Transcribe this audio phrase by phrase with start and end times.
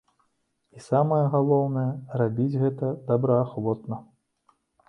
[0.77, 1.85] І самае галоўнае,
[2.23, 3.95] рабіць гэта добраахвотна.